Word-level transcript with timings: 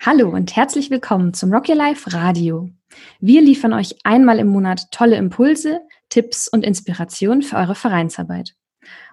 Hallo 0.00 0.28
und 0.28 0.54
herzlich 0.54 0.90
willkommen 0.90 1.34
zum 1.34 1.52
Rock 1.52 1.68
Your 1.68 1.74
Life 1.74 2.12
Radio. 2.14 2.70
Wir 3.18 3.42
liefern 3.42 3.72
euch 3.72 3.96
einmal 4.04 4.38
im 4.38 4.46
Monat 4.46 4.92
tolle 4.92 5.16
Impulse, 5.16 5.80
Tipps 6.08 6.46
und 6.46 6.64
Inspirationen 6.64 7.42
für 7.42 7.56
eure 7.56 7.74
Vereinsarbeit. 7.74 8.54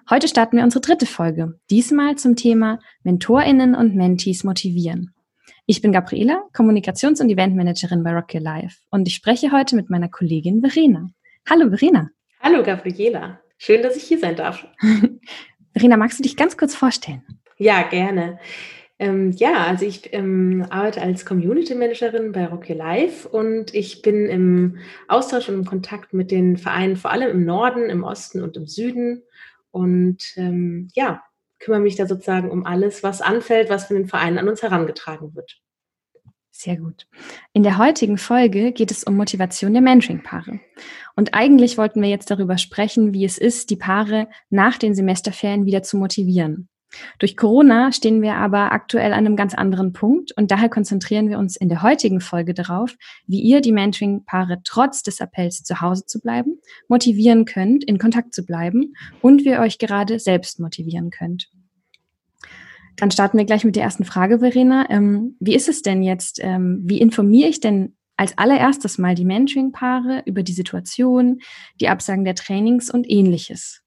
Heute 0.08 0.28
starten 0.28 0.56
wir 0.56 0.62
unsere 0.62 0.80
dritte 0.80 1.04
Folge, 1.04 1.58
diesmal 1.70 2.14
zum 2.14 2.36
Thema 2.36 2.78
MentorInnen 3.02 3.74
und 3.74 3.96
Mentees 3.96 4.44
motivieren. 4.44 5.12
Ich 5.66 5.82
bin 5.82 5.90
Gabriela, 5.90 6.44
Kommunikations- 6.54 7.20
und 7.20 7.30
Eventmanagerin 7.30 8.04
bei 8.04 8.12
Rock 8.12 8.32
Your 8.34 8.42
Life 8.42 8.78
und 8.90 9.08
ich 9.08 9.16
spreche 9.16 9.50
heute 9.50 9.74
mit 9.74 9.90
meiner 9.90 10.08
Kollegin 10.08 10.60
Verena. 10.60 11.10
Hallo 11.50 11.68
Verena. 11.68 12.10
Hallo 12.40 12.62
Gabriela. 12.62 13.40
Schön, 13.58 13.82
dass 13.82 13.96
ich 13.96 14.04
hier 14.04 14.20
sein 14.20 14.36
darf. 14.36 14.64
Verena, 15.72 15.96
magst 15.96 16.20
du 16.20 16.22
dich 16.22 16.36
ganz 16.36 16.56
kurz 16.56 16.76
vorstellen? 16.76 17.24
Ja, 17.58 17.82
gerne. 17.82 18.38
Ähm, 18.98 19.32
ja, 19.32 19.66
also 19.66 19.84
ich 19.84 20.12
ähm, 20.14 20.66
arbeite 20.70 21.02
als 21.02 21.26
Community 21.26 21.74
Managerin 21.74 22.32
bei 22.32 22.46
Rock 22.46 22.70
Your 22.70 22.76
Life 22.76 23.28
und 23.28 23.74
ich 23.74 24.00
bin 24.00 24.26
im 24.26 24.78
Austausch 25.06 25.48
und 25.48 25.54
im 25.54 25.64
Kontakt 25.66 26.14
mit 26.14 26.30
den 26.30 26.56
Vereinen, 26.56 26.96
vor 26.96 27.10
allem 27.10 27.30
im 27.30 27.44
Norden, 27.44 27.90
im 27.90 28.04
Osten 28.04 28.42
und 28.42 28.56
im 28.56 28.66
Süden. 28.66 29.22
Und 29.70 30.32
ähm, 30.36 30.88
ja, 30.94 31.22
kümmere 31.58 31.80
mich 31.80 31.96
da 31.96 32.06
sozusagen 32.06 32.50
um 32.50 32.64
alles, 32.64 33.02
was 33.02 33.20
anfällt, 33.20 33.68
was 33.68 33.86
von 33.86 33.96
den 33.96 34.06
Vereinen 34.06 34.38
an 34.38 34.48
uns 34.48 34.62
herangetragen 34.62 35.34
wird. 35.34 35.60
Sehr 36.50 36.78
gut. 36.78 37.06
In 37.52 37.62
der 37.62 37.76
heutigen 37.76 38.16
Folge 38.16 38.72
geht 38.72 38.90
es 38.90 39.04
um 39.04 39.14
Motivation 39.14 39.74
der 39.74 39.82
Mentoring-Paare. 39.82 40.58
Und 41.14 41.34
eigentlich 41.34 41.76
wollten 41.76 42.00
wir 42.00 42.08
jetzt 42.08 42.30
darüber 42.30 42.56
sprechen, 42.56 43.12
wie 43.12 43.26
es 43.26 43.36
ist, 43.36 43.68
die 43.68 43.76
Paare 43.76 44.28
nach 44.48 44.78
den 44.78 44.94
Semesterferien 44.94 45.66
wieder 45.66 45.82
zu 45.82 45.98
motivieren. 45.98 46.70
Durch 47.18 47.36
Corona 47.36 47.92
stehen 47.92 48.22
wir 48.22 48.34
aber 48.34 48.72
aktuell 48.72 49.12
an 49.12 49.26
einem 49.26 49.36
ganz 49.36 49.54
anderen 49.54 49.92
Punkt 49.92 50.32
und 50.36 50.50
daher 50.50 50.68
konzentrieren 50.68 51.28
wir 51.28 51.38
uns 51.38 51.56
in 51.56 51.68
der 51.68 51.82
heutigen 51.82 52.20
Folge 52.20 52.54
darauf, 52.54 52.96
wie 53.26 53.40
ihr 53.40 53.60
die 53.60 53.72
Mentoring-Paare 53.72 54.58
trotz 54.64 55.02
des 55.02 55.20
Appells 55.20 55.62
zu 55.62 55.80
Hause 55.80 56.06
zu 56.06 56.20
bleiben, 56.20 56.60
motivieren 56.88 57.44
könnt, 57.44 57.84
in 57.84 57.98
Kontakt 57.98 58.34
zu 58.34 58.44
bleiben 58.44 58.94
und 59.20 59.44
wie 59.44 59.50
ihr 59.50 59.60
euch 59.60 59.78
gerade 59.78 60.18
selbst 60.18 60.60
motivieren 60.60 61.10
könnt. 61.10 61.50
Dann 62.96 63.10
starten 63.10 63.36
wir 63.36 63.44
gleich 63.44 63.64
mit 63.64 63.76
der 63.76 63.82
ersten 63.82 64.04
Frage, 64.04 64.38
Verena. 64.38 64.88
Ähm, 64.88 65.36
wie 65.38 65.54
ist 65.54 65.68
es 65.68 65.82
denn 65.82 66.02
jetzt? 66.02 66.38
Ähm, 66.42 66.82
wie 66.84 66.98
informiere 66.98 67.48
ich 67.50 67.60
denn 67.60 67.94
als 68.16 68.38
allererstes 68.38 68.96
mal 68.96 69.14
die 69.14 69.26
Mentoring-Paare 69.26 70.22
über 70.24 70.42
die 70.42 70.54
Situation, 70.54 71.40
die 71.80 71.88
Absagen 71.88 72.24
der 72.24 72.34
Trainings 72.34 72.90
und 72.90 73.08
ähnliches? 73.08 73.82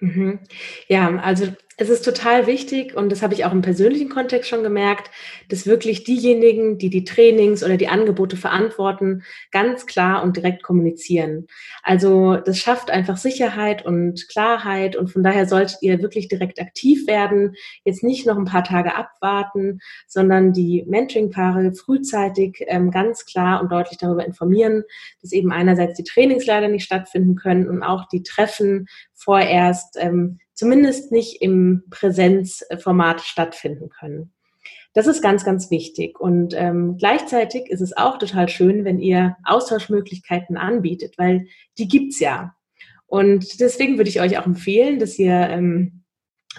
Mhm. 0.00 0.40
Ja, 0.88 1.14
also 1.16 1.46
es 1.76 1.88
ist 1.88 2.04
total 2.04 2.46
wichtig 2.46 2.94
und 2.94 3.10
das 3.10 3.22
habe 3.22 3.34
ich 3.34 3.44
auch 3.44 3.52
im 3.52 3.62
persönlichen 3.62 4.08
Kontext 4.08 4.48
schon 4.48 4.62
gemerkt, 4.62 5.10
dass 5.48 5.66
wirklich 5.66 6.04
diejenigen, 6.04 6.78
die 6.78 6.90
die 6.90 7.04
Trainings 7.04 7.64
oder 7.64 7.76
die 7.76 7.88
Angebote 7.88 8.36
verantworten, 8.36 9.24
ganz 9.50 9.86
klar 9.86 10.22
und 10.22 10.36
direkt 10.36 10.62
kommunizieren. 10.62 11.48
Also 11.82 12.36
das 12.36 12.58
schafft 12.58 12.90
einfach 12.90 13.16
Sicherheit 13.16 13.84
und 13.84 14.28
Klarheit 14.28 14.94
und 14.94 15.08
von 15.08 15.22
daher 15.22 15.46
solltet 15.46 15.78
ihr 15.80 16.00
wirklich 16.00 16.28
direkt 16.28 16.60
aktiv 16.60 17.06
werden, 17.06 17.54
jetzt 17.84 18.04
nicht 18.04 18.26
noch 18.26 18.36
ein 18.36 18.44
paar 18.44 18.64
Tage 18.64 18.94
abwarten, 18.94 19.80
sondern 20.06 20.52
die 20.52 20.84
Mentoring-Paare 20.86 21.74
frühzeitig 21.74 22.64
ähm, 22.68 22.90
ganz 22.90 23.26
klar 23.26 23.60
und 23.60 23.72
deutlich 23.72 23.98
darüber 23.98 24.24
informieren, 24.24 24.84
dass 25.22 25.32
eben 25.32 25.50
einerseits 25.50 25.94
die 25.96 26.04
Trainings 26.04 26.46
leider 26.46 26.68
nicht 26.68 26.84
stattfinden 26.84 27.34
können 27.34 27.68
und 27.68 27.82
auch 27.82 28.06
die 28.08 28.22
Treffen 28.22 28.86
vorerst 29.14 29.96
ähm, 29.98 30.38
zumindest 30.54 31.12
nicht 31.12 31.42
im 31.42 31.84
Präsenzformat 31.90 33.20
stattfinden 33.20 33.90
können. 33.90 34.32
Das 34.94 35.08
ist 35.08 35.22
ganz, 35.22 35.44
ganz 35.44 35.70
wichtig. 35.70 36.20
Und 36.20 36.54
ähm, 36.56 36.96
gleichzeitig 36.96 37.68
ist 37.68 37.80
es 37.80 37.96
auch 37.96 38.18
total 38.18 38.48
schön, 38.48 38.84
wenn 38.84 39.00
ihr 39.00 39.36
Austauschmöglichkeiten 39.44 40.56
anbietet, 40.56 41.18
weil 41.18 41.46
die 41.78 41.88
gibt's 41.88 42.20
ja. 42.20 42.54
Und 43.06 43.60
deswegen 43.60 43.96
würde 43.96 44.08
ich 44.08 44.20
euch 44.20 44.38
auch 44.38 44.46
empfehlen, 44.46 44.98
dass 45.00 45.18
ihr 45.18 45.34
ähm, 45.34 46.04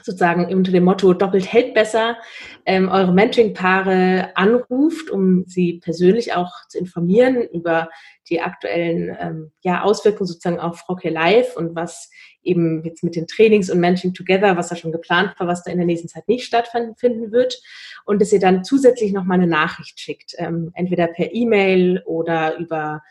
sozusagen 0.03 0.53
unter 0.53 0.72
dem 0.72 0.84
Motto 0.84 1.14
doppelt 1.14 1.52
hält 1.52 1.74
besser 1.74 2.18
ähm, 2.66 2.90
eure 2.90 3.14
Mentoring-Paare 3.14 4.31
anruft, 4.36 5.09
um 5.09 5.46
sie 5.48 5.80
persönlich 5.80 6.34
auch 6.34 6.52
zu 6.68 6.78
informieren 6.78 7.38
über 7.53 7.90
die 8.30 8.41
aktuellen 8.41 9.16
ähm, 9.19 9.52
ja, 9.62 9.84
Auswirkungen 9.84 10.28
sozusagen 10.28 10.59
auf 10.59 10.80
Frauke 10.80 11.09
Live 11.09 11.56
und 11.56 11.75
was 11.75 12.09
eben 12.41 12.84
jetzt 12.84 13.03
mit 13.03 13.16
den 13.16 13.28
Trainings 13.28 13.69
und 13.69 13.80
Mentoring 13.80 14.13
Together, 14.13 14.56
was 14.58 14.69
da 14.69 14.75
schon 14.75 14.91
geplant 14.91 15.34
war, 15.38 15.47
was 15.47 15.63
da 15.63 15.72
in 15.72 15.78
der 15.78 15.86
nächsten 15.86 16.08
Zeit 16.08 16.28
nicht 16.28 16.46
stattfinden 16.46 17.31
wird. 17.31 17.59
Und 18.06 18.22
dass 18.22 18.31
ihr 18.31 18.40
dann 18.40 18.63
zusätzlich 18.63 19.12
nochmal 19.12 19.40
eine 19.40 19.47
Nachricht 19.47 20.00
schickt, 20.00 20.34
ähm, 20.38 20.72
entweder 20.75 21.08
per 21.08 21.34
E-Mail 21.34 22.03
oder 22.06 22.58
über 22.58 23.02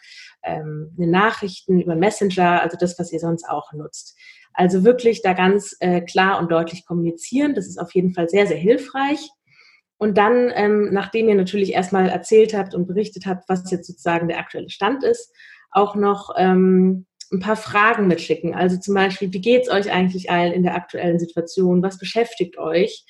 ähm, 0.43 0.93
eine 0.97 1.09
Nachrichten, 1.09 1.81
über 1.81 1.97
Messenger, 1.97 2.63
also 2.63 2.77
das, 2.79 2.99
was 2.99 3.13
ihr 3.13 3.21
sonst 3.21 3.49
auch 3.49 3.73
nutzt. 3.73 4.17
Also 4.53 4.85
wirklich 4.85 5.23
da 5.23 5.33
ganz 5.33 5.77
äh, 5.81 6.01
klar 6.01 6.39
und 6.39 6.51
deutlich 6.51 6.87
kommunizieren. 6.87 7.55
Das 7.55 7.67
ist 7.67 7.79
auf 7.79 7.93
jeden 7.95 8.15
Fall 8.15 8.29
sehr, 8.29 8.47
sehr 8.47 8.57
hilfreich. 8.57 9.31
Und 9.97 10.19
dann, 10.19 10.53
ähm, 10.55 10.93
nachdem 10.93 11.29
ihr 11.29 11.35
natürlich 11.35 11.73
erstmal 11.73 12.09
erzählt 12.09 12.55
habt 12.55 12.75
und 12.75 12.87
berichtet 12.87 13.27
habt, 13.27 13.49
was 13.49 13.71
jetzt 13.71 13.87
sozusagen 13.87 14.29
der 14.29 14.39
aktuelle 14.39 14.71
Stand 14.71 15.05
ist, 15.05 15.33
auch 15.71 15.95
noch 15.95 16.31
ähm, 16.37 17.07
ein 17.33 17.41
paar 17.41 17.57
Fragen 17.57 18.07
mitschicken. 18.07 18.55
Also 18.55 18.77
zum 18.77 18.95
Beispiel, 18.95 19.33
wie 19.33 19.41
geht 19.41 19.63
es 19.63 19.71
euch 19.71 19.93
eigentlich 19.93 20.31
allen 20.31 20.53
in 20.53 20.63
der 20.63 20.75
aktuellen 20.75 21.19
Situation? 21.19 21.83
Was 21.83 21.99
beschäftigt 21.99 22.59
euch? 22.59 23.05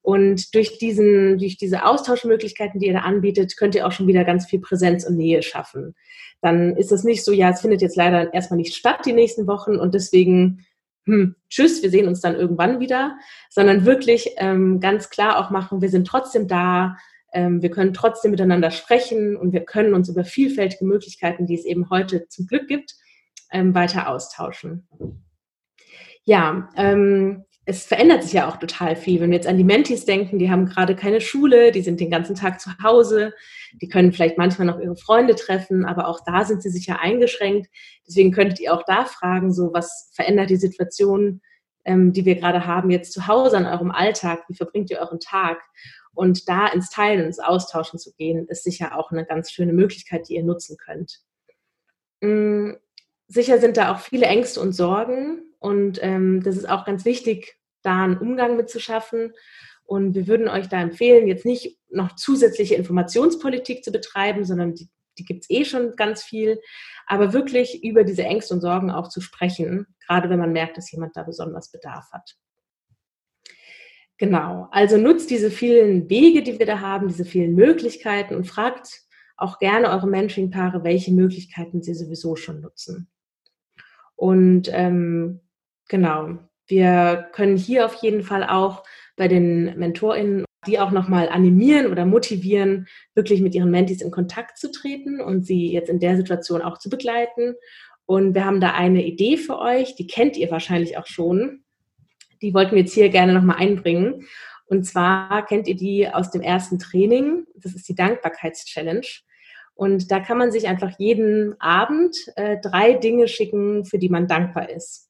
Und 0.00 0.54
durch, 0.54 0.78
diesen, 0.78 1.38
durch 1.38 1.58
diese 1.58 1.84
Austauschmöglichkeiten, 1.84 2.80
die 2.80 2.86
ihr 2.86 2.94
da 2.94 3.00
anbietet, 3.00 3.56
könnt 3.56 3.74
ihr 3.74 3.86
auch 3.86 3.92
schon 3.92 4.06
wieder 4.06 4.24
ganz 4.24 4.46
viel 4.46 4.60
Präsenz 4.60 5.04
und 5.04 5.16
Nähe 5.16 5.42
schaffen. 5.42 5.94
Dann 6.40 6.76
ist 6.76 6.92
es 6.92 7.04
nicht 7.04 7.24
so, 7.24 7.32
ja, 7.32 7.50
es 7.50 7.60
findet 7.60 7.82
jetzt 7.82 7.96
leider 7.96 8.32
erstmal 8.32 8.58
nicht 8.58 8.74
statt 8.74 9.00
die 9.04 9.12
nächsten 9.12 9.46
Wochen 9.46 9.76
und 9.76 9.94
deswegen 9.94 10.64
hm, 11.08 11.36
tschüss, 11.48 11.82
wir 11.82 11.88
sehen 11.88 12.06
uns 12.06 12.20
dann 12.20 12.36
irgendwann 12.36 12.80
wieder, 12.80 13.16
sondern 13.48 13.86
wirklich 13.86 14.28
ähm, 14.36 14.78
ganz 14.78 15.08
klar 15.08 15.38
auch 15.38 15.48
machen, 15.48 15.80
wir 15.80 15.88
sind 15.88 16.06
trotzdem 16.06 16.46
da, 16.48 16.98
ähm, 17.32 17.62
wir 17.62 17.70
können 17.70 17.94
trotzdem 17.94 18.30
miteinander 18.30 18.70
sprechen 18.70 19.34
und 19.34 19.54
wir 19.54 19.64
können 19.64 19.94
uns 19.94 20.10
über 20.10 20.22
vielfältige 20.22 20.84
Möglichkeiten, 20.84 21.46
die 21.46 21.54
es 21.54 21.64
eben 21.64 21.88
heute 21.88 22.28
zum 22.28 22.46
Glück 22.46 22.68
gibt, 22.68 22.94
ähm, 23.50 23.74
weiter 23.74 24.10
austauschen. 24.10 24.86
Ja, 26.24 26.68
ähm, 26.76 27.46
es 27.68 27.84
verändert 27.84 28.22
sich 28.22 28.32
ja 28.32 28.48
auch 28.48 28.56
total 28.56 28.96
viel. 28.96 29.20
Wenn 29.20 29.30
wir 29.30 29.36
jetzt 29.36 29.46
an 29.46 29.58
die 29.58 29.64
Mentis 29.64 30.06
denken, 30.06 30.38
die 30.38 30.50
haben 30.50 30.64
gerade 30.64 30.96
keine 30.96 31.20
Schule, 31.20 31.70
die 31.70 31.82
sind 31.82 32.00
den 32.00 32.10
ganzen 32.10 32.34
Tag 32.34 32.62
zu 32.62 32.70
Hause, 32.82 33.34
die 33.82 33.88
können 33.88 34.10
vielleicht 34.10 34.38
manchmal 34.38 34.66
noch 34.66 34.80
ihre 34.80 34.96
Freunde 34.96 35.34
treffen, 35.34 35.84
aber 35.84 36.08
auch 36.08 36.20
da 36.24 36.46
sind 36.46 36.62
sie 36.62 36.70
sicher 36.70 37.00
eingeschränkt. 37.00 37.68
Deswegen 38.06 38.32
könntet 38.32 38.58
ihr 38.58 38.72
auch 38.72 38.84
da 38.86 39.04
fragen, 39.04 39.52
so 39.52 39.74
was 39.74 40.10
verändert 40.14 40.48
die 40.48 40.56
Situation, 40.56 41.42
ähm, 41.84 42.14
die 42.14 42.24
wir 42.24 42.36
gerade 42.36 42.66
haben, 42.66 42.90
jetzt 42.90 43.12
zu 43.12 43.26
Hause 43.26 43.58
an 43.58 43.66
eurem 43.66 43.90
Alltag? 43.90 44.44
Wie 44.48 44.56
verbringt 44.56 44.90
ihr 44.90 45.00
euren 45.00 45.20
Tag? 45.20 45.60
Und 46.14 46.48
da 46.48 46.68
ins 46.68 46.88
Teilen, 46.88 47.26
ins 47.26 47.38
Austauschen 47.38 47.98
zu 47.98 48.14
gehen, 48.14 48.48
ist 48.48 48.64
sicher 48.64 48.96
auch 48.96 49.10
eine 49.10 49.26
ganz 49.26 49.50
schöne 49.50 49.74
Möglichkeit, 49.74 50.30
die 50.30 50.36
ihr 50.36 50.42
nutzen 50.42 50.78
könnt. 50.78 51.20
Mm, 52.22 52.76
sicher 53.26 53.58
sind 53.58 53.76
da 53.76 53.92
auch 53.92 53.98
viele 53.98 54.24
Ängste 54.24 54.58
und 54.62 54.72
Sorgen. 54.72 55.42
Und 55.58 55.98
ähm, 56.02 56.42
das 56.42 56.56
ist 56.56 56.68
auch 56.68 56.86
ganz 56.86 57.04
wichtig, 57.04 57.57
da 57.82 58.04
einen 58.04 58.18
Umgang 58.18 58.56
mit 58.56 58.70
zu 58.70 58.80
schaffen. 58.80 59.32
Und 59.84 60.14
wir 60.14 60.26
würden 60.26 60.48
euch 60.48 60.68
da 60.68 60.80
empfehlen, 60.80 61.28
jetzt 61.28 61.46
nicht 61.46 61.78
noch 61.88 62.14
zusätzliche 62.14 62.74
Informationspolitik 62.74 63.82
zu 63.82 63.90
betreiben, 63.90 64.44
sondern 64.44 64.74
die, 64.74 64.88
die 65.18 65.24
gibt 65.24 65.44
es 65.44 65.50
eh 65.50 65.64
schon 65.64 65.96
ganz 65.96 66.22
viel, 66.22 66.60
aber 67.06 67.32
wirklich 67.32 67.82
über 67.82 68.04
diese 68.04 68.22
Ängste 68.24 68.54
und 68.54 68.60
Sorgen 68.60 68.90
auch 68.90 69.08
zu 69.08 69.20
sprechen, 69.20 69.86
gerade 70.06 70.28
wenn 70.28 70.38
man 70.38 70.52
merkt, 70.52 70.76
dass 70.76 70.92
jemand 70.92 71.16
da 71.16 71.22
besonders 71.22 71.70
Bedarf 71.70 72.10
hat. 72.12 72.36
Genau, 74.18 74.66
also 74.72 74.98
nutzt 74.98 75.30
diese 75.30 75.50
vielen 75.50 76.10
Wege, 76.10 76.42
die 76.42 76.58
wir 76.58 76.66
da 76.66 76.80
haben, 76.80 77.08
diese 77.08 77.24
vielen 77.24 77.54
Möglichkeiten 77.54 78.34
und 78.34 78.46
fragt 78.46 79.02
auch 79.36 79.60
gerne 79.60 79.90
eure 79.90 80.08
Mentoring-Paare, 80.08 80.82
welche 80.82 81.12
Möglichkeiten 81.12 81.82
sie 81.82 81.94
sowieso 81.94 82.34
schon 82.34 82.60
nutzen. 82.60 83.08
Und 84.16 84.68
ähm, 84.72 85.40
genau, 85.88 86.38
wir 86.68 87.28
können 87.32 87.56
hier 87.56 87.84
auf 87.86 87.94
jeden 87.94 88.22
Fall 88.22 88.44
auch 88.44 88.84
bei 89.16 89.26
den 89.26 89.78
MentorInnen 89.78 90.44
die 90.66 90.78
auch 90.78 90.90
nochmal 90.90 91.28
animieren 91.28 91.90
oder 91.90 92.04
motivieren, 92.04 92.88
wirklich 93.14 93.40
mit 93.40 93.54
ihren 93.54 93.70
Mentis 93.70 94.02
in 94.02 94.10
Kontakt 94.10 94.58
zu 94.58 94.70
treten 94.70 95.20
und 95.20 95.46
sie 95.46 95.72
jetzt 95.72 95.88
in 95.88 96.00
der 96.00 96.16
Situation 96.16 96.62
auch 96.62 96.78
zu 96.78 96.90
begleiten. 96.90 97.54
Und 98.06 98.34
wir 98.34 98.44
haben 98.44 98.60
da 98.60 98.72
eine 98.72 99.04
Idee 99.04 99.36
für 99.36 99.58
euch, 99.58 99.94
die 99.94 100.06
kennt 100.06 100.36
ihr 100.36 100.50
wahrscheinlich 100.50 100.96
auch 100.98 101.06
schon. 101.06 101.64
Die 102.42 102.54
wollten 102.54 102.72
wir 102.72 102.82
jetzt 102.82 102.94
hier 102.94 103.08
gerne 103.08 103.34
nochmal 103.34 103.56
einbringen. 103.56 104.26
Und 104.66 104.84
zwar 104.84 105.44
kennt 105.46 105.66
ihr 105.68 105.76
die 105.76 106.08
aus 106.08 106.30
dem 106.30 106.42
ersten 106.42 106.78
Training. 106.78 107.46
Das 107.56 107.74
ist 107.74 107.88
die 107.88 107.94
Dankbarkeitschallenge. 107.94 109.02
Und 109.74 110.10
da 110.10 110.20
kann 110.20 110.38
man 110.38 110.50
sich 110.50 110.66
einfach 110.66 110.98
jeden 110.98 111.58
Abend 111.60 112.16
äh, 112.36 112.56
drei 112.60 112.94
Dinge 112.94 113.28
schicken, 113.28 113.84
für 113.84 113.98
die 113.98 114.08
man 114.08 114.26
dankbar 114.26 114.68
ist. 114.68 115.07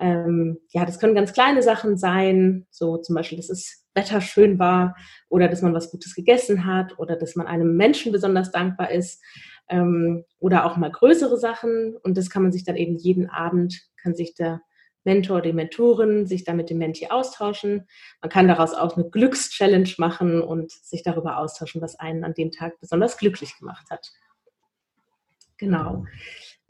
Ähm, 0.00 0.58
ja, 0.70 0.86
das 0.86 0.98
können 0.98 1.14
ganz 1.14 1.32
kleine 1.32 1.62
Sachen 1.62 1.98
sein, 1.98 2.66
so 2.70 2.96
zum 2.96 3.14
Beispiel, 3.14 3.36
das 3.36 3.50
ist 3.50 3.84
Wetter 3.94 4.20
schön 4.20 4.58
war 4.58 4.96
oder 5.28 5.48
dass 5.48 5.62
man 5.62 5.74
was 5.74 5.90
Gutes 5.90 6.14
gegessen 6.14 6.64
hat 6.64 6.98
oder 6.98 7.16
dass 7.16 7.36
man 7.36 7.46
einem 7.46 7.76
Menschen 7.76 8.12
besonders 8.12 8.50
dankbar 8.50 8.90
ist 8.90 9.22
ähm, 9.68 10.24
oder 10.38 10.64
auch 10.64 10.76
mal 10.76 10.90
größere 10.90 11.36
Sachen. 11.36 11.96
Und 12.02 12.16
das 12.16 12.30
kann 12.30 12.42
man 12.42 12.52
sich 12.52 12.64
dann 12.64 12.76
eben 12.76 12.96
jeden 12.96 13.28
Abend, 13.28 13.80
kann 14.02 14.14
sich 14.14 14.34
der 14.34 14.62
Mentor, 15.04 15.40
die 15.40 15.52
Mentorin 15.52 16.26
sich 16.26 16.44
dann 16.44 16.56
mit 16.56 16.70
dem 16.70 16.78
Menti 16.78 17.08
austauschen. 17.08 17.86
Man 18.20 18.30
kann 18.30 18.48
daraus 18.48 18.74
auch 18.74 18.96
eine 18.96 19.08
Glückschallenge 19.08 19.94
machen 19.98 20.42
und 20.42 20.70
sich 20.70 21.02
darüber 21.02 21.38
austauschen, 21.38 21.80
was 21.80 21.98
einen 21.98 22.24
an 22.24 22.34
dem 22.34 22.50
Tag 22.52 22.78
besonders 22.80 23.16
glücklich 23.16 23.58
gemacht 23.58 23.86
hat. 23.90 24.12
Genau. 25.56 26.04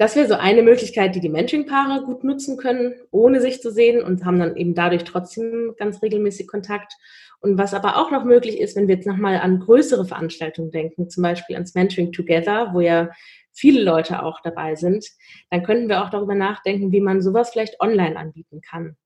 Das 0.01 0.17
wäre 0.17 0.27
so 0.27 0.37
eine 0.37 0.63
Möglichkeit, 0.63 1.15
die 1.15 1.21
die 1.21 1.29
Mentoring-Paare 1.29 2.07
gut 2.07 2.25
nutzen 2.25 2.57
können, 2.57 2.95
ohne 3.11 3.43
sich 3.43 3.61
zu 3.61 3.71
sehen 3.71 4.03
und 4.03 4.25
haben 4.25 4.39
dann 4.39 4.57
eben 4.57 4.75
dadurch 4.75 5.05
trotzdem 5.05 5.75
ganz 5.77 6.01
regelmäßig 6.01 6.49
Kontakt. 6.49 6.95
Und 7.41 7.59
was 7.59 7.75
aber 7.75 7.99
auch 7.99 8.11
noch 8.11 8.25
möglich 8.25 8.59
ist, 8.61 8.77
wenn 8.77 8.89
wir 8.89 8.95
jetzt 8.95 9.07
nochmal 9.07 9.37
an 9.41 9.61
größere 9.61 10.07
Veranstaltungen 10.07 10.71
denken, 10.71 11.11
zum 11.11 11.23
Beispiel 11.23 11.55
ans 11.55 11.75
Mentoring 11.75 12.13
Together, 12.13 12.71
wo 12.73 12.81
ja 12.81 13.11
viele 13.53 13.83
Leute 13.83 14.23
auch 14.23 14.41
dabei 14.43 14.75
sind, 14.75 15.05
dann 15.51 15.63
könnten 15.65 15.91
wir 15.91 16.03
auch 16.03 16.09
darüber 16.09 16.35
nachdenken, 16.35 16.93
wie 16.93 17.03
man 17.03 17.21
sowas 17.21 17.51
vielleicht 17.51 17.79
online 17.79 18.17
anbieten 18.17 18.63
kann. 18.63 18.97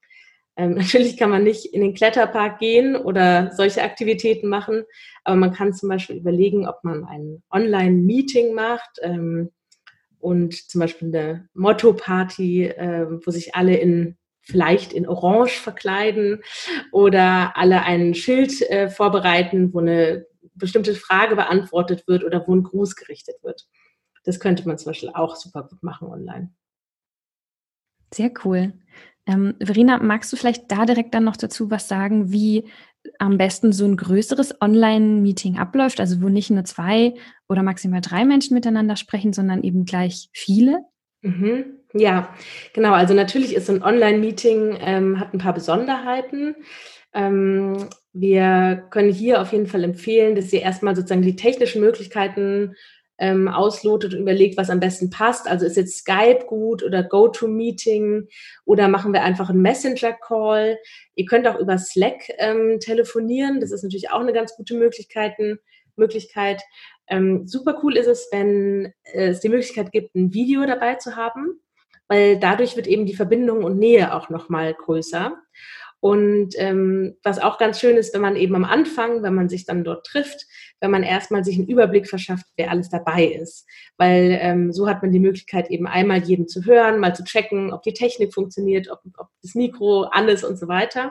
Ähm, 0.56 0.74
natürlich 0.74 1.16
kann 1.16 1.30
man 1.30 1.42
nicht 1.42 1.74
in 1.74 1.80
den 1.80 1.94
Kletterpark 1.94 2.60
gehen 2.60 2.94
oder 2.94 3.50
solche 3.50 3.82
Aktivitäten 3.82 4.46
machen, 4.46 4.84
aber 5.24 5.34
man 5.34 5.52
kann 5.52 5.74
zum 5.74 5.88
Beispiel 5.88 6.18
überlegen, 6.18 6.68
ob 6.68 6.84
man 6.84 7.04
ein 7.04 7.42
Online-Meeting 7.50 8.54
macht. 8.54 9.00
Ähm, 9.02 9.50
und 10.24 10.54
zum 10.70 10.80
Beispiel 10.80 11.08
eine 11.08 11.48
Motto-Party, 11.52 12.64
äh, 12.64 13.06
wo 13.24 13.30
sich 13.30 13.54
alle 13.54 13.76
in 13.76 14.16
vielleicht 14.40 14.92
in 14.92 15.06
Orange 15.06 15.58
verkleiden 15.58 16.42
oder 16.92 17.56
alle 17.56 17.82
ein 17.82 18.14
Schild 18.14 18.60
äh, 18.70 18.88
vorbereiten, 18.88 19.72
wo 19.72 19.80
eine 19.80 20.26
bestimmte 20.54 20.94
Frage 20.94 21.36
beantwortet 21.36 22.06
wird 22.08 22.24
oder 22.24 22.46
wo 22.46 22.54
ein 22.54 22.62
Gruß 22.62 22.96
gerichtet 22.96 23.36
wird. 23.42 23.66
Das 24.24 24.40
könnte 24.40 24.66
man 24.66 24.78
zum 24.78 24.90
Beispiel 24.90 25.10
auch 25.12 25.36
super 25.36 25.64
gut 25.64 25.82
machen 25.82 26.08
online. 26.08 26.54
Sehr 28.12 28.32
cool. 28.44 28.72
Ähm, 29.26 29.54
Verena, 29.62 29.98
magst 29.98 30.32
du 30.32 30.36
vielleicht 30.36 30.70
da 30.70 30.84
direkt 30.84 31.14
dann 31.14 31.24
noch 31.24 31.36
dazu 31.36 31.70
was 31.70 31.88
sagen, 31.88 32.30
wie 32.30 32.68
am 33.18 33.38
besten 33.38 33.72
so 33.72 33.84
ein 33.84 33.96
größeres 33.96 34.60
Online-Meeting 34.60 35.58
abläuft, 35.58 36.00
also 36.00 36.22
wo 36.22 36.28
nicht 36.28 36.50
nur 36.50 36.64
zwei 36.64 37.14
oder 37.48 37.62
maximal 37.62 38.00
drei 38.00 38.24
Menschen 38.24 38.54
miteinander 38.54 38.96
sprechen, 38.96 39.32
sondern 39.32 39.62
eben 39.62 39.84
gleich 39.84 40.28
viele? 40.32 40.80
Mhm. 41.22 41.64
Ja, 41.92 42.34
genau. 42.72 42.92
Also 42.92 43.14
natürlich 43.14 43.54
ist 43.54 43.66
so 43.66 43.72
ein 43.72 43.82
Online-Meeting, 43.82 44.78
ähm, 44.80 45.20
hat 45.20 45.32
ein 45.32 45.38
paar 45.38 45.54
Besonderheiten. 45.54 46.56
Ähm, 47.12 47.88
wir 48.12 48.84
können 48.90 49.12
hier 49.12 49.40
auf 49.40 49.52
jeden 49.52 49.66
Fall 49.66 49.84
empfehlen, 49.84 50.34
dass 50.34 50.52
ihr 50.52 50.62
erstmal 50.62 50.96
sozusagen 50.96 51.22
die 51.22 51.36
technischen 51.36 51.80
Möglichkeiten 51.80 52.74
ähm, 53.18 53.48
auslotet 53.48 54.14
und 54.14 54.20
überlegt, 54.20 54.56
was 54.56 54.70
am 54.70 54.80
besten 54.80 55.10
passt. 55.10 55.48
Also 55.48 55.66
ist 55.66 55.76
jetzt 55.76 55.98
Skype 55.98 56.44
gut 56.46 56.82
oder 56.82 57.02
GoToMeeting 57.02 58.28
oder 58.64 58.88
machen 58.88 59.12
wir 59.12 59.22
einfach 59.22 59.50
einen 59.50 59.62
Messenger-Call. 59.62 60.78
Ihr 61.14 61.24
könnt 61.26 61.46
auch 61.46 61.58
über 61.58 61.78
Slack 61.78 62.28
ähm, 62.38 62.78
telefonieren. 62.80 63.60
Das 63.60 63.72
ist 63.72 63.82
natürlich 63.82 64.10
auch 64.10 64.20
eine 64.20 64.32
ganz 64.32 64.56
gute 64.56 64.74
Möglichkeit. 64.74 65.34
Möglichkeit. 65.96 66.62
Ähm, 67.06 67.46
super 67.46 67.80
cool 67.82 67.96
ist 67.96 68.06
es, 68.06 68.28
wenn 68.32 68.92
es 69.12 69.40
die 69.40 69.48
Möglichkeit 69.48 69.92
gibt, 69.92 70.14
ein 70.14 70.32
Video 70.32 70.64
dabei 70.66 70.96
zu 70.96 71.16
haben, 71.16 71.60
weil 72.08 72.38
dadurch 72.38 72.76
wird 72.76 72.86
eben 72.86 73.06
die 73.06 73.14
Verbindung 73.14 73.64
und 73.64 73.78
Nähe 73.78 74.14
auch 74.14 74.28
nochmal 74.28 74.74
größer. 74.74 75.36
Und 76.04 76.50
ähm, 76.58 77.16
was 77.22 77.38
auch 77.38 77.56
ganz 77.56 77.80
schön 77.80 77.96
ist, 77.96 78.12
wenn 78.12 78.20
man 78.20 78.36
eben 78.36 78.54
am 78.54 78.66
Anfang, 78.66 79.22
wenn 79.22 79.34
man 79.34 79.48
sich 79.48 79.64
dann 79.64 79.84
dort 79.84 80.04
trifft, 80.04 80.44
wenn 80.78 80.90
man 80.90 81.02
erstmal 81.02 81.44
sich 81.44 81.56
einen 81.56 81.66
Überblick 81.66 82.10
verschafft, 82.10 82.44
wer 82.58 82.70
alles 82.70 82.90
dabei 82.90 83.24
ist. 83.24 83.66
Weil 83.96 84.36
ähm, 84.38 84.70
so 84.70 84.86
hat 84.86 85.00
man 85.00 85.12
die 85.12 85.18
Möglichkeit, 85.18 85.70
eben 85.70 85.86
einmal 85.86 86.22
jeden 86.22 86.46
zu 86.46 86.66
hören, 86.66 87.00
mal 87.00 87.14
zu 87.14 87.24
checken, 87.24 87.72
ob 87.72 87.84
die 87.84 87.94
Technik 87.94 88.34
funktioniert, 88.34 88.90
ob, 88.90 89.00
ob 89.16 89.28
das 89.40 89.54
Mikro 89.54 90.06
ist 90.28 90.44
und 90.44 90.58
so 90.58 90.68
weiter. 90.68 91.10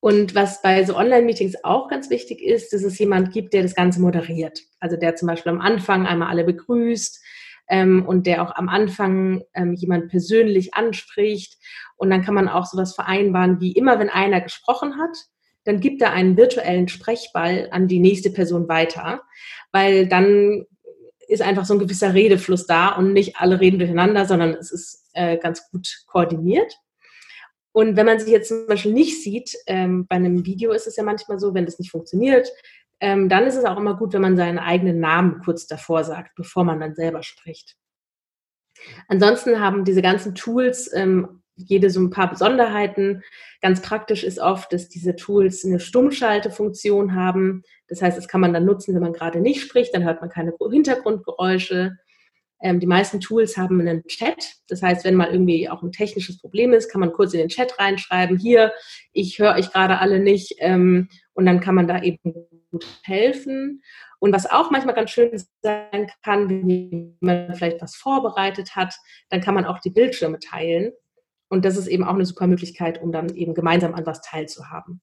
Und 0.00 0.34
was 0.34 0.60
bei 0.60 0.84
so 0.84 0.94
Online-Meetings 0.94 1.64
auch 1.64 1.88
ganz 1.88 2.10
wichtig 2.10 2.42
ist, 2.42 2.74
dass 2.74 2.82
es 2.82 2.98
jemand 2.98 3.32
gibt, 3.32 3.54
der 3.54 3.62
das 3.62 3.74
Ganze 3.74 4.02
moderiert. 4.02 4.60
Also 4.78 4.98
der 4.98 5.16
zum 5.16 5.26
Beispiel 5.26 5.52
am 5.52 5.62
Anfang 5.62 6.06
einmal 6.06 6.28
alle 6.28 6.44
begrüßt, 6.44 7.24
ähm, 7.68 8.04
und 8.06 8.26
der 8.26 8.42
auch 8.42 8.54
am 8.54 8.68
Anfang 8.68 9.42
ähm, 9.54 9.74
jemand 9.74 10.08
persönlich 10.08 10.74
anspricht. 10.74 11.58
Und 11.96 12.10
dann 12.10 12.22
kann 12.22 12.34
man 12.34 12.48
auch 12.48 12.66
sowas 12.66 12.94
vereinbaren, 12.94 13.60
wie 13.60 13.72
immer, 13.72 13.98
wenn 13.98 14.10
einer 14.10 14.40
gesprochen 14.40 14.98
hat, 14.98 15.16
dann 15.64 15.80
gibt 15.80 16.00
er 16.00 16.12
einen 16.12 16.36
virtuellen 16.36 16.88
Sprechball 16.88 17.68
an 17.72 17.88
die 17.88 17.98
nächste 17.98 18.30
Person 18.30 18.68
weiter, 18.68 19.22
weil 19.70 20.08
dann 20.08 20.64
ist 21.28 21.42
einfach 21.42 21.66
so 21.66 21.74
ein 21.74 21.78
gewisser 21.78 22.14
Redefluss 22.14 22.66
da 22.66 22.88
und 22.90 23.12
nicht 23.12 23.36
alle 23.36 23.60
reden 23.60 23.78
durcheinander, 23.78 24.24
sondern 24.24 24.54
es 24.54 24.72
ist 24.72 25.10
äh, 25.12 25.36
ganz 25.36 25.70
gut 25.70 26.04
koordiniert. 26.06 26.72
Und 27.72 27.96
wenn 27.96 28.06
man 28.06 28.18
sich 28.18 28.30
jetzt 28.30 28.48
zum 28.48 28.66
Beispiel 28.66 28.92
nicht 28.92 29.22
sieht, 29.22 29.54
ähm, 29.66 30.06
bei 30.08 30.16
einem 30.16 30.46
Video 30.46 30.72
ist 30.72 30.86
es 30.86 30.96
ja 30.96 31.02
manchmal 31.02 31.38
so, 31.38 31.52
wenn 31.52 31.66
das 31.66 31.78
nicht 31.78 31.90
funktioniert, 31.90 32.48
ähm, 33.00 33.28
dann 33.28 33.46
ist 33.46 33.56
es 33.56 33.64
auch 33.64 33.76
immer 33.76 33.96
gut, 33.96 34.12
wenn 34.12 34.22
man 34.22 34.36
seinen 34.36 34.58
eigenen 34.58 35.00
Namen 35.00 35.40
kurz 35.44 35.66
davor 35.66 36.04
sagt, 36.04 36.34
bevor 36.34 36.64
man 36.64 36.80
dann 36.80 36.94
selber 36.94 37.22
spricht. 37.22 37.76
Ansonsten 39.08 39.60
haben 39.60 39.84
diese 39.84 40.02
ganzen 40.02 40.34
Tools 40.34 40.90
ähm, 40.92 41.42
jede 41.56 41.90
so 41.90 42.00
ein 42.00 42.10
paar 42.10 42.30
Besonderheiten. 42.30 43.22
Ganz 43.60 43.82
praktisch 43.82 44.22
ist 44.22 44.38
oft, 44.38 44.72
dass 44.72 44.88
diese 44.88 45.16
Tools 45.16 45.64
eine 45.64 45.80
Stummschaltefunktion 45.80 47.14
haben. 47.14 47.62
Das 47.88 48.00
heißt, 48.00 48.16
das 48.16 48.28
kann 48.28 48.40
man 48.40 48.52
dann 48.52 48.64
nutzen, 48.64 48.94
wenn 48.94 49.02
man 49.02 49.12
gerade 49.12 49.40
nicht 49.40 49.60
spricht, 49.60 49.94
dann 49.94 50.04
hört 50.04 50.20
man 50.20 50.30
keine 50.30 50.54
Hintergrundgeräusche. 50.58 51.96
Ähm, 52.60 52.80
die 52.80 52.86
meisten 52.86 53.20
Tools 53.20 53.56
haben 53.56 53.80
einen 53.80 54.04
Chat. 54.06 54.54
Das 54.68 54.82
heißt, 54.82 55.04
wenn 55.04 55.14
mal 55.14 55.30
irgendwie 55.30 55.68
auch 55.68 55.82
ein 55.82 55.92
technisches 55.92 56.38
Problem 56.38 56.72
ist, 56.72 56.90
kann 56.90 57.00
man 57.00 57.12
kurz 57.12 57.32
in 57.34 57.40
den 57.40 57.48
Chat 57.48 57.78
reinschreiben, 57.78 58.38
hier, 58.38 58.72
ich 59.12 59.38
höre 59.38 59.54
euch 59.54 59.72
gerade 59.72 59.98
alle 59.98 60.20
nicht. 60.20 60.54
Ähm, 60.58 61.08
und 61.34 61.46
dann 61.46 61.60
kann 61.60 61.74
man 61.74 61.86
da 61.86 62.02
eben 62.02 62.34
gut 62.70 62.86
helfen. 63.02 63.82
Und 64.18 64.32
was 64.32 64.50
auch 64.50 64.70
manchmal 64.70 64.94
ganz 64.94 65.10
schön 65.10 65.30
sein 65.62 66.10
kann, 66.24 66.48
wenn 66.48 67.16
man 67.20 67.54
vielleicht 67.54 67.80
was 67.80 67.96
vorbereitet 67.96 68.76
hat, 68.76 68.94
dann 69.30 69.40
kann 69.40 69.54
man 69.54 69.64
auch 69.64 69.78
die 69.78 69.90
Bildschirme 69.90 70.38
teilen. 70.38 70.92
Und 71.48 71.64
das 71.64 71.76
ist 71.76 71.86
eben 71.86 72.04
auch 72.04 72.14
eine 72.14 72.26
super 72.26 72.46
Möglichkeit, 72.46 73.00
um 73.00 73.12
dann 73.12 73.34
eben 73.34 73.54
gemeinsam 73.54 73.94
an 73.94 74.06
was 74.06 74.20
teilzuhaben. 74.20 75.00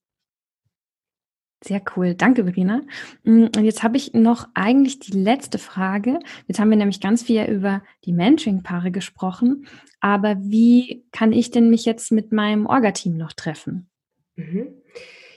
Sehr 1.64 1.82
cool. 1.96 2.14
Danke, 2.14 2.44
Verena. 2.44 2.82
Mm, 3.24 3.46
und 3.56 3.64
jetzt 3.64 3.82
habe 3.82 3.96
ich 3.96 4.12
noch 4.12 4.46
eigentlich 4.54 5.00
die 5.00 5.18
letzte 5.18 5.58
Frage. 5.58 6.20
Jetzt 6.46 6.60
haben 6.60 6.70
wir 6.70 6.76
nämlich 6.76 7.00
ganz 7.00 7.22
viel 7.22 7.44
über 7.44 7.82
die 8.04 8.12
Mentoring-Paare 8.12 8.90
gesprochen. 8.90 9.66
Aber 10.00 10.36
wie 10.38 11.04
kann 11.12 11.32
ich 11.32 11.50
denn 11.50 11.70
mich 11.70 11.84
jetzt 11.84 12.12
mit 12.12 12.30
meinem 12.30 12.66
Orga-Team 12.66 13.16
noch 13.16 13.32
treffen? 13.32 13.88
Mhm. 14.36 14.68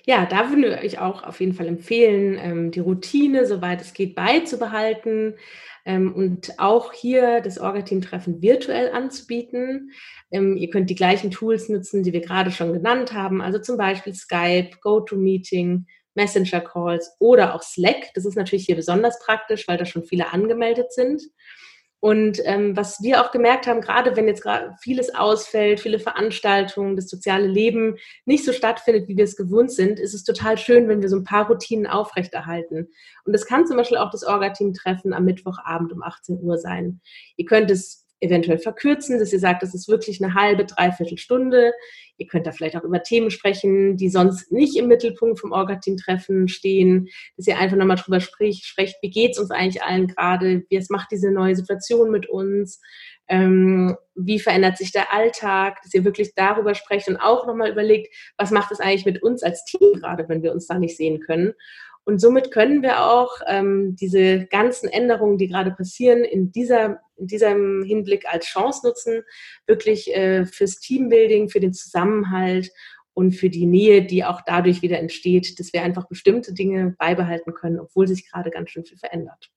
Ja, 0.09 0.25
da 0.25 0.49
würde 0.49 0.79
ich 0.81 0.97
auch 0.97 1.21
auf 1.21 1.39
jeden 1.39 1.53
Fall 1.53 1.67
empfehlen, 1.67 2.35
ähm, 2.41 2.71
die 2.71 2.79
Routine, 2.79 3.45
soweit 3.45 3.79
es 3.79 3.93
geht, 3.93 4.15
beizubehalten 4.15 5.35
ähm, 5.85 6.15
und 6.15 6.57
auch 6.57 6.93
hier 6.93 7.41
das 7.41 7.59
Orga-Team-Treffen 7.59 8.41
virtuell 8.41 8.89
anzubieten. 8.89 9.91
Ähm, 10.31 10.57
ihr 10.57 10.71
könnt 10.71 10.89
die 10.89 10.95
gleichen 10.95 11.29
Tools 11.29 11.69
nutzen, 11.69 12.01
die 12.01 12.11
wir 12.11 12.21
gerade 12.21 12.49
schon 12.49 12.73
genannt 12.73 13.13
haben, 13.13 13.39
also 13.39 13.59
zum 13.59 13.77
Beispiel 13.77 14.15
Skype, 14.15 14.71
GoToMeeting, 14.81 15.85
Messenger-Calls 16.15 17.17
oder 17.19 17.53
auch 17.53 17.61
Slack. 17.61 18.09
Das 18.15 18.25
ist 18.25 18.35
natürlich 18.35 18.65
hier 18.65 18.77
besonders 18.77 19.19
praktisch, 19.23 19.67
weil 19.67 19.77
da 19.77 19.85
schon 19.85 20.05
viele 20.05 20.33
angemeldet 20.33 20.91
sind. 20.91 21.21
Und 22.01 22.39
ähm, 22.45 22.77
was 22.77 23.01
wir 23.01 23.21
auch 23.21 23.31
gemerkt 23.31 23.67
haben, 23.67 23.81
gerade 23.81 24.15
wenn 24.15 24.27
jetzt 24.27 24.41
gerade 24.41 24.73
vieles 24.81 25.13
ausfällt, 25.13 25.81
viele 25.81 25.99
Veranstaltungen, 25.99 26.95
das 26.95 27.09
soziale 27.09 27.47
Leben 27.47 27.97
nicht 28.25 28.45
so 28.45 28.53
stattfindet, 28.53 29.09
wie 29.09 29.17
wir 29.17 29.25
es 29.25 29.35
gewohnt 29.35 29.71
sind, 29.71 29.99
ist 29.99 30.13
es 30.13 30.23
total 30.23 30.57
schön, 30.57 30.87
wenn 30.87 31.01
wir 31.01 31.09
so 31.09 31.17
ein 31.17 31.25
paar 31.25 31.47
Routinen 31.47 31.87
aufrechterhalten. 31.87 32.87
Und 33.25 33.33
das 33.33 33.45
kann 33.45 33.67
zum 33.67 33.75
Beispiel 33.75 33.97
auch 33.97 34.11
das 34.11 34.23
Orga-Team-Treffen 34.23 35.13
am 35.13 35.25
Mittwochabend 35.25 35.91
um 35.91 36.01
18 36.01 36.39
Uhr 36.41 36.57
sein. 36.57 37.01
Ihr 37.35 37.45
könnt 37.45 37.69
es 37.69 38.08
eventuell 38.21 38.57
verkürzen, 38.57 39.19
dass 39.19 39.33
ihr 39.33 39.39
sagt, 39.39 39.63
das 39.63 39.73
ist 39.73 39.88
wirklich 39.88 40.21
eine 40.21 40.33
halbe, 40.33 40.65
dreiviertel 40.65 41.17
Stunde. 41.17 41.73
Ihr 42.17 42.27
könnt 42.27 42.45
da 42.45 42.51
vielleicht 42.51 42.75
auch 42.75 42.83
über 42.83 43.01
Themen 43.01 43.31
sprechen, 43.31 43.95
die 43.95 44.09
sonst 44.09 44.51
nicht 44.51 44.75
im 44.77 44.88
Mittelpunkt 44.88 45.39
vom 45.39 45.53
Orga-Team-Treffen 45.53 46.49
stehen, 46.49 47.07
dass 47.38 47.47
ihr 47.47 47.57
einfach 47.57 47.77
nochmal 47.77 47.97
drüber 47.97 48.19
spricht, 48.19 48.65
sprecht, 48.65 48.97
wie 49.01 49.09
geht's 49.09 49.39
uns 49.39 49.51
eigentlich 49.51 49.83
allen 49.83 50.07
gerade, 50.07 50.63
wie 50.69 50.75
es 50.75 50.89
macht 50.89 51.11
diese 51.11 51.31
neue 51.31 51.55
Situation 51.55 52.11
mit 52.11 52.27
uns, 52.27 52.81
ähm, 53.29 53.95
wie 54.15 54.39
verändert 54.39 54.77
sich 54.77 54.91
der 54.91 55.13
Alltag, 55.13 55.79
dass 55.83 55.93
ihr 55.93 56.03
wirklich 56.03 56.33
darüber 56.35 56.75
sprecht 56.75 57.07
und 57.07 57.17
auch 57.17 57.47
nochmal 57.47 57.71
überlegt, 57.71 58.13
was 58.38 58.51
macht 58.51 58.71
es 58.71 58.81
eigentlich 58.81 59.05
mit 59.05 59.23
uns 59.23 59.43
als 59.43 59.63
Team 59.63 59.93
gerade, 59.93 60.27
wenn 60.27 60.43
wir 60.43 60.51
uns 60.51 60.67
da 60.67 60.77
nicht 60.77 60.97
sehen 60.97 61.21
können. 61.21 61.53
Und 62.09 62.17
somit 62.17 62.49
können 62.49 62.81
wir 62.81 63.05
auch 63.05 63.39
ähm, 63.45 63.95
diese 63.95 64.47
ganzen 64.47 64.89
Änderungen, 64.89 65.37
die 65.37 65.47
gerade 65.47 65.69
passieren, 65.69 66.23
in, 66.23 66.51
dieser, 66.51 67.01
in 67.17 67.27
diesem 67.27 67.83
Hinblick 67.83 68.25
als 68.27 68.47
Chance 68.47 68.87
nutzen, 68.87 69.21
wirklich 69.67 70.11
äh, 70.15 70.47
fürs 70.47 70.79
Teambuilding, 70.79 71.49
für 71.49 71.59
den 71.59 71.71
Zusammenhalt 71.71 72.71
und 73.13 73.33
für 73.33 73.51
die 73.51 73.67
Nähe, 73.67 74.01
die 74.03 74.25
auch 74.25 74.41
dadurch 74.43 74.81
wieder 74.81 74.97
entsteht, 74.97 75.59
dass 75.59 75.71
wir 75.71 75.83
einfach 75.83 76.07
bestimmte 76.07 76.51
Dinge 76.51 76.95
beibehalten 76.97 77.53
können, 77.53 77.79
obwohl 77.79 78.07
sich 78.07 78.27
gerade 78.27 78.49
ganz 78.49 78.71
schön 78.71 78.85
viel 78.85 78.97
verändert. 78.97 79.51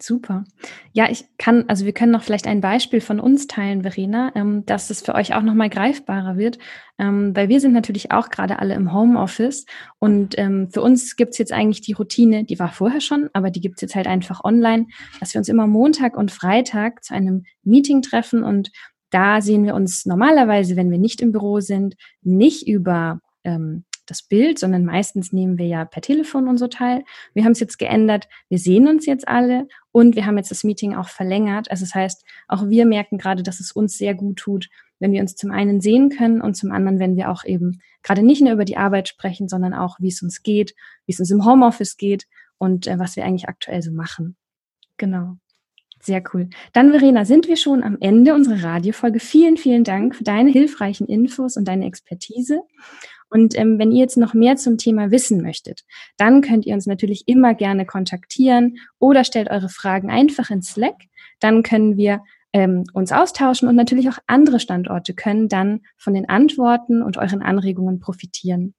Super. 0.00 0.44
Ja, 0.92 1.10
ich 1.10 1.24
kann, 1.38 1.64
also 1.68 1.84
wir 1.84 1.92
können 1.92 2.12
noch 2.12 2.22
vielleicht 2.22 2.46
ein 2.46 2.60
Beispiel 2.60 3.00
von 3.00 3.18
uns 3.18 3.48
teilen, 3.48 3.82
Verena, 3.82 4.30
ähm, 4.36 4.64
dass 4.64 4.90
es 4.90 5.02
für 5.02 5.14
euch 5.14 5.34
auch 5.34 5.42
nochmal 5.42 5.70
greifbarer 5.70 6.36
wird, 6.36 6.58
ähm, 6.98 7.34
weil 7.34 7.48
wir 7.48 7.60
sind 7.60 7.72
natürlich 7.72 8.12
auch 8.12 8.30
gerade 8.30 8.60
alle 8.60 8.74
im 8.74 8.92
Homeoffice 8.92 9.66
und 9.98 10.38
ähm, 10.38 10.68
für 10.70 10.82
uns 10.82 11.16
gibt's 11.16 11.38
jetzt 11.38 11.52
eigentlich 11.52 11.80
die 11.80 11.94
Routine, 11.94 12.44
die 12.44 12.58
war 12.60 12.70
vorher 12.70 13.00
schon, 13.00 13.28
aber 13.32 13.50
die 13.50 13.60
gibt's 13.60 13.80
jetzt 13.80 13.96
halt 13.96 14.06
einfach 14.06 14.44
online, 14.44 14.86
dass 15.18 15.34
wir 15.34 15.40
uns 15.40 15.48
immer 15.48 15.66
Montag 15.66 16.16
und 16.16 16.30
Freitag 16.30 17.02
zu 17.02 17.14
einem 17.14 17.44
Meeting 17.64 18.02
treffen 18.02 18.44
und 18.44 18.70
da 19.10 19.40
sehen 19.40 19.64
wir 19.64 19.74
uns 19.74 20.06
normalerweise, 20.06 20.76
wenn 20.76 20.90
wir 20.90 20.98
nicht 20.98 21.20
im 21.22 21.32
Büro 21.32 21.60
sind, 21.60 21.96
nicht 22.22 22.68
über 22.68 23.20
ähm, 23.42 23.84
das 24.10 24.22
Bild, 24.22 24.58
sondern 24.58 24.84
meistens 24.84 25.32
nehmen 25.32 25.58
wir 25.58 25.66
ja 25.66 25.84
per 25.84 26.02
Telefon 26.02 26.48
und 26.48 26.58
so 26.58 26.66
teil. 26.66 27.04
Wir 27.34 27.44
haben 27.44 27.52
es 27.52 27.60
jetzt 27.60 27.78
geändert. 27.78 28.28
Wir 28.48 28.58
sehen 28.58 28.88
uns 28.88 29.06
jetzt 29.06 29.28
alle 29.28 29.68
und 29.92 30.16
wir 30.16 30.26
haben 30.26 30.36
jetzt 30.36 30.50
das 30.50 30.64
Meeting 30.64 30.94
auch 30.94 31.08
verlängert. 31.08 31.70
Also 31.70 31.84
das 31.84 31.94
heißt, 31.94 32.24
auch 32.48 32.68
wir 32.68 32.86
merken 32.86 33.18
gerade, 33.18 33.42
dass 33.42 33.60
es 33.60 33.72
uns 33.72 33.98
sehr 33.98 34.14
gut 34.14 34.36
tut, 34.36 34.68
wenn 34.98 35.12
wir 35.12 35.20
uns 35.20 35.36
zum 35.36 35.50
einen 35.50 35.80
sehen 35.80 36.10
können 36.10 36.40
und 36.40 36.54
zum 36.54 36.72
anderen, 36.72 36.98
wenn 36.98 37.16
wir 37.16 37.30
auch 37.30 37.44
eben 37.44 37.80
gerade 38.02 38.22
nicht 38.22 38.42
nur 38.42 38.52
über 38.52 38.64
die 38.64 38.76
Arbeit 38.76 39.08
sprechen, 39.08 39.48
sondern 39.48 39.74
auch, 39.74 39.98
wie 40.00 40.08
es 40.08 40.22
uns 40.22 40.42
geht, 40.42 40.74
wie 41.06 41.12
es 41.12 41.20
uns 41.20 41.30
im 41.30 41.44
Homeoffice 41.44 41.96
geht 41.96 42.26
und 42.58 42.86
äh, 42.86 42.98
was 42.98 43.16
wir 43.16 43.24
eigentlich 43.24 43.48
aktuell 43.48 43.82
so 43.82 43.92
machen. 43.92 44.36
Genau. 44.96 45.36
Sehr 46.00 46.22
cool. 46.32 46.48
Dann, 46.72 46.90
Verena, 46.90 47.24
sind 47.24 47.48
wir 47.48 47.56
schon 47.56 47.82
am 47.82 47.96
Ende 48.00 48.34
unserer 48.34 48.62
Radiofolge. 48.62 49.18
Vielen, 49.18 49.56
vielen 49.56 49.84
Dank 49.84 50.14
für 50.14 50.24
deine 50.24 50.50
hilfreichen 50.50 51.06
Infos 51.06 51.56
und 51.56 51.66
deine 51.66 51.86
Expertise. 51.86 52.62
Und 53.30 53.58
ähm, 53.58 53.78
wenn 53.78 53.92
ihr 53.92 53.98
jetzt 53.98 54.16
noch 54.16 54.34
mehr 54.34 54.56
zum 54.56 54.78
Thema 54.78 55.10
wissen 55.10 55.42
möchtet, 55.42 55.84
dann 56.16 56.40
könnt 56.40 56.66
ihr 56.66 56.74
uns 56.74 56.86
natürlich 56.86 57.24
immer 57.26 57.54
gerne 57.54 57.86
kontaktieren 57.86 58.78
oder 58.98 59.24
stellt 59.24 59.50
eure 59.50 59.68
Fragen 59.68 60.10
einfach 60.10 60.50
in 60.50 60.62
Slack. 60.62 60.96
Dann 61.40 61.62
können 61.62 61.96
wir 61.96 62.22
ähm, 62.52 62.84
uns 62.92 63.12
austauschen 63.12 63.68
und 63.68 63.76
natürlich 63.76 64.08
auch 64.08 64.18
andere 64.26 64.60
Standorte 64.60 65.14
können 65.14 65.48
dann 65.48 65.80
von 65.96 66.14
den 66.14 66.28
Antworten 66.28 67.02
und 67.02 67.18
euren 67.18 67.42
Anregungen 67.42 68.00
profitieren. 68.00 68.74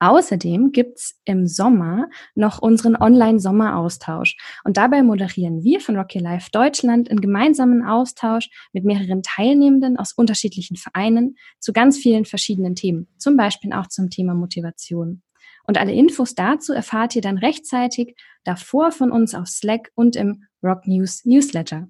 Außerdem 0.00 0.72
gibt's 0.72 1.20
im 1.24 1.46
Sommer 1.46 2.08
noch 2.34 2.60
unseren 2.60 2.96
Online-Sommeraustausch. 2.96 4.36
Und 4.64 4.76
dabei 4.76 5.02
moderieren 5.02 5.62
wir 5.62 5.80
von 5.80 5.96
Rocky 5.96 6.18
Life 6.18 6.50
Deutschland 6.52 7.10
einen 7.10 7.20
gemeinsamen 7.20 7.84
Austausch 7.84 8.50
mit 8.72 8.84
mehreren 8.84 9.22
Teilnehmenden 9.22 9.96
aus 9.96 10.12
unterschiedlichen 10.12 10.76
Vereinen 10.76 11.36
zu 11.58 11.72
ganz 11.72 11.96
vielen 11.96 12.24
verschiedenen 12.24 12.74
Themen, 12.74 13.08
zum 13.18 13.36
Beispiel 13.36 13.72
auch 13.72 13.86
zum 13.86 14.10
Thema 14.10 14.34
Motivation. 14.34 15.22
Und 15.66 15.78
alle 15.78 15.92
Infos 15.92 16.34
dazu 16.34 16.72
erfahrt 16.72 17.16
ihr 17.16 17.22
dann 17.22 17.38
rechtzeitig 17.38 18.16
davor 18.44 18.92
von 18.92 19.10
uns 19.10 19.34
auf 19.34 19.48
Slack 19.48 19.90
und 19.94 20.16
im 20.16 20.44
Rock 20.62 20.86
News 20.86 21.24
Newsletter. 21.24 21.88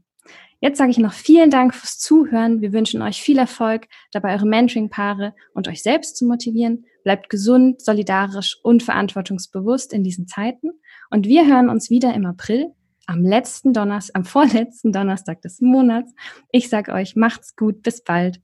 Jetzt 0.61 0.79
sage 0.79 0.91
ich 0.91 0.99
noch 0.99 1.13
vielen 1.13 1.51
Dank 1.51 1.75
fürs 1.75 1.99
Zuhören. 1.99 2.63
Wir 2.63 2.73
wünschen 2.73 3.03
euch 3.03 3.21
viel 3.21 3.39
Erfolg 3.39 3.87
dabei, 4.13 4.35
eure 4.35 4.47
Mentoring-Paare 4.47 5.35
und 5.53 5.69
euch 5.69 5.83
selbst 5.83 6.17
zu 6.17 6.25
motivieren. 6.25 6.87
Bleibt 7.05 7.31
gesund, 7.31 7.81
solidarisch 7.81 8.59
und 8.63 8.83
verantwortungsbewusst 8.83 9.93
in 9.93 10.03
diesen 10.03 10.27
Zeiten. 10.27 10.71
Und 11.11 11.27
wir 11.27 11.47
hören 11.47 11.69
uns 11.69 11.91
wieder 11.91 12.13
im 12.15 12.27
April, 12.27 12.73
am 13.07 13.23
letzten 13.23 13.73
Donnerstag, 13.73 14.17
am 14.17 14.25
vorletzten 14.25 14.91
Donnerstag 14.91 15.41
des 15.43 15.61
Monats. 15.61 16.13
Ich 16.51 16.69
sage 16.69 16.93
euch, 16.93 17.15
macht's 17.15 17.55
gut, 17.55 17.83
bis 17.83 18.03
bald. 18.03 18.41